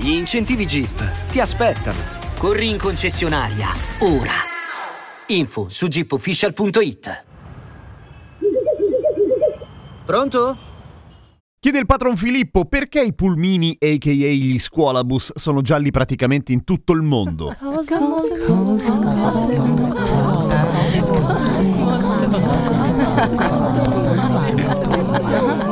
[0.00, 1.98] Gli incentivi Jeep ti aspettano.
[2.38, 3.66] Corri in concessionaria,
[3.98, 4.32] ora.
[5.26, 7.24] Info su jeepofficial.it.
[10.06, 10.58] Pronto?
[11.60, 14.10] Chiede il patron Filippo perché i pulmini, a.k.a.
[14.10, 17.54] gli scuolabus, sono gialli praticamente in tutto il mondo.
[17.60, 18.92] Cosa, cosa, cosa,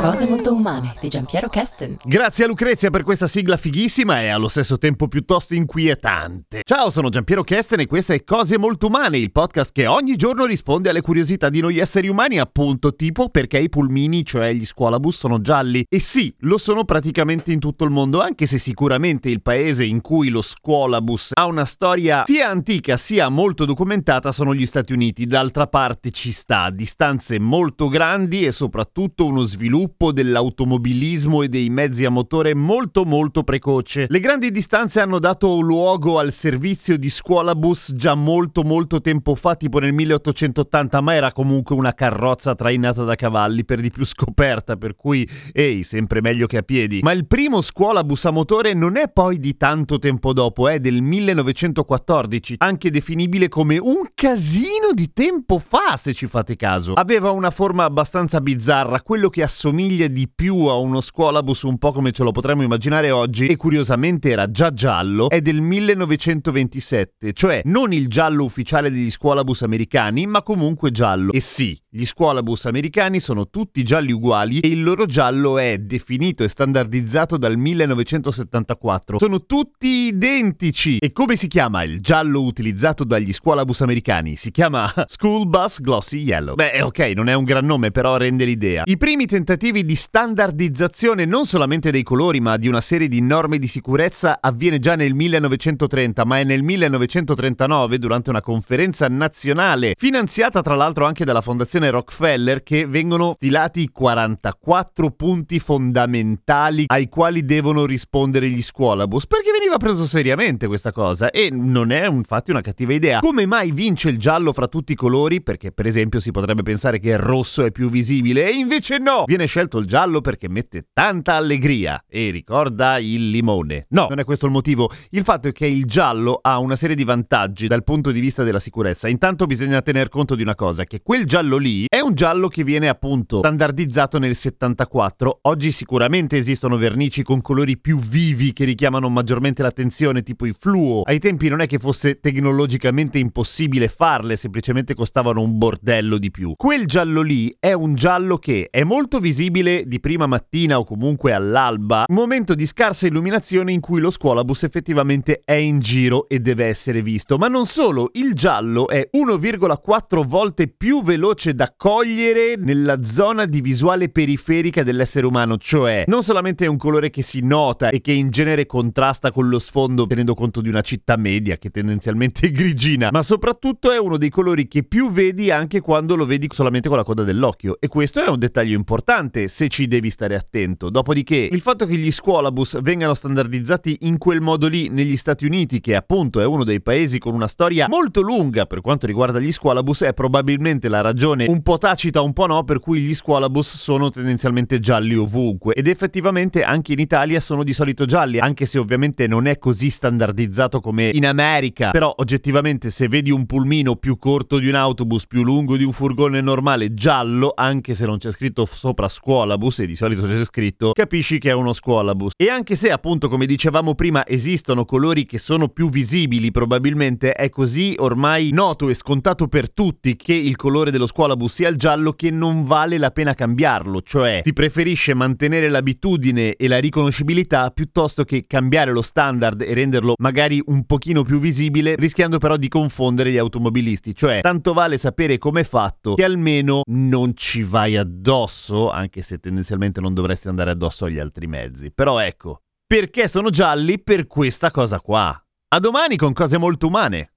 [0.00, 1.98] Cose molto umane di Giampiero Kesten.
[2.02, 6.62] Grazie a Lucrezia per questa sigla fighissima e allo stesso tempo piuttosto inquietante.
[6.64, 10.46] Ciao, sono Giampiero Kesten e questa è Cose molto umane, il podcast che ogni giorno
[10.46, 15.16] risponde alle curiosità di noi esseri umani, appunto, tipo perché i pulmini, cioè gli scuolabus,
[15.16, 15.84] sono gialli.
[15.88, 20.00] E sì, lo sono praticamente in tutto il mondo, anche se sicuramente il paese in
[20.00, 25.26] cui lo scuolabus ha una storia sia antica sia molto documentata sono gli Stati Uniti.
[25.26, 32.06] D'altra parte ci sta, distanze molto grandi e soprattutto uno sviluppo dell'automobilismo e dei mezzi
[32.06, 34.06] a motore molto molto precoce.
[34.08, 39.34] Le grandi distanze hanno dato luogo al servizio di scuola bus già molto molto tempo
[39.34, 44.06] fa, tipo nel 1880, ma era comunque una carrozza trainata da cavalli, per di più
[44.06, 47.00] scoperta, per cui ehi, sempre meglio che a piedi.
[47.02, 50.80] Ma il primo scuola bus a motore non è poi di tanto tempo dopo, è
[50.80, 56.92] del 1914, anche definibile come un casino di tempo fa, se ci fate caso.
[56.92, 61.90] Aveva una forma abbastanza bizzarra, quello che assomiglia di più a uno scuolabus un po'
[61.90, 67.62] come ce lo potremmo immaginare oggi e curiosamente era già giallo, è del 1927, cioè
[67.64, 71.32] non il giallo ufficiale degli scuolabus americani, ma comunque giallo.
[71.32, 76.44] E sì, gli scuolabus americani sono tutti gialli uguali e il loro giallo è definito
[76.44, 79.18] e standardizzato dal 1974.
[79.18, 80.98] Sono tutti identici.
[80.98, 84.36] E come si chiama il giallo utilizzato dagli scuolabus americani?
[84.36, 86.54] Si chiama School Bus Glossy Yellow.
[86.54, 88.82] Beh, ok, non è un gran nome, però rende l'idea.
[88.84, 93.58] I primi tentativi di standardizzazione non solamente dei colori, ma di una serie di norme
[93.58, 100.60] di sicurezza avviene già nel 1930, ma è nel 1939, durante una conferenza nazionale, finanziata
[100.60, 107.86] tra l'altro anche dalla Fondazione Rockefeller, che vengono stilati 44 punti fondamentali ai quali devono
[107.86, 112.92] rispondere gli scuolabus, perché veniva preso seriamente questa cosa e non è infatti una cattiva
[112.92, 113.20] idea.
[113.20, 115.42] Come mai vince il giallo fra tutti i colori?
[115.42, 119.24] Perché per esempio si potrebbe pensare che il rosso è più visibile e invece no!
[119.26, 123.84] Viene scelto il giallo perché mette tanta allegria e ricorda il limone.
[123.90, 124.90] No, non è questo il motivo.
[125.10, 128.42] Il fatto è che il giallo ha una serie di vantaggi dal punto di vista
[128.42, 129.06] della sicurezza.
[129.06, 132.64] Intanto bisogna tener conto di una cosa, che quel giallo lì è un giallo che
[132.64, 135.40] viene appunto standardizzato nel 74.
[135.42, 141.02] Oggi sicuramente esistono vernici con colori più vivi che richiamano maggiormente l'attenzione, tipo i fluo.
[141.02, 146.52] Ai tempi non è che fosse tecnologicamente impossibile farle, semplicemente costavano un bordello di più.
[146.56, 151.32] Quel giallo lì è un giallo che è molto visibile di prima mattina o comunque
[151.32, 156.66] all'alba, momento di scarsa illuminazione in cui lo scuolabus effettivamente è in giro e deve
[156.66, 157.36] essere visto.
[157.36, 163.60] Ma non solo, il giallo è 1,4 volte più veloce da cogliere nella zona di
[163.60, 168.12] visuale periferica dell'essere umano, cioè non solamente è un colore che si nota e che
[168.12, 172.50] in genere contrasta con lo sfondo tenendo conto di una città media che tendenzialmente è
[172.54, 176.88] grigina, ma soprattutto è uno dei colori che più vedi anche quando lo vedi solamente
[176.88, 177.78] con la coda dell'occhio.
[177.80, 180.90] E questo è un dettaglio importante se ci devi stare attento.
[180.90, 185.80] Dopodiché il fatto che gli scuolabus vengano standardizzati in quel modo lì negli Stati Uniti,
[185.80, 189.52] che appunto è uno dei paesi con una storia molto lunga per quanto riguarda gli
[189.52, 193.76] scuolabus, è probabilmente la ragione un po' tacita, un po' no, per cui gli scuolabus
[193.76, 195.74] sono tendenzialmente gialli ovunque.
[195.74, 199.90] Ed effettivamente anche in Italia sono di solito gialli, anche se ovviamente non è così
[199.90, 205.26] standardizzato come in America, però oggettivamente se vedi un pulmino più corto di un autobus,
[205.26, 209.86] più lungo di un furgone normale giallo, anche se non c'è scritto sopra scuolabus e
[209.86, 212.32] di solito c'è scritto, capisci che è uno scuolabus.
[212.36, 217.48] E anche se appunto come dicevamo prima esistono colori che sono più visibili, probabilmente è
[217.48, 222.12] così ormai noto e scontato per tutti che il colore dello scuolabus sia il giallo
[222.14, 228.24] che non vale la pena cambiarlo, cioè si preferisce mantenere l'abitudine e la riconoscibilità piuttosto
[228.24, 233.30] che cambiare lo standard e renderlo magari un pochino più visibile, rischiando però di confondere
[233.30, 234.96] gli automobilisti, cioè tanto vale
[235.36, 240.70] sapere com'è fatto che almeno non ci vai addosso, anche se tendenzialmente non dovresti andare
[240.70, 241.92] addosso agli altri mezzi.
[241.92, 244.00] Però ecco, perché sono gialli?
[244.00, 245.40] Per questa cosa qua.
[245.68, 247.35] A domani con cose molto umane.